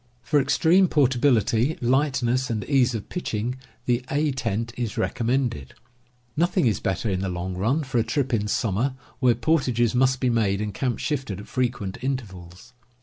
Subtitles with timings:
[0.23, 5.75] For extreme portability, lightness, and ease of pitch ing, the A tent is recommended.
[6.35, 10.19] Nothing is better,.^ in the long run, for a trip in summer, where portages must
[10.19, 12.73] be made and camp shifted at frequent intervals.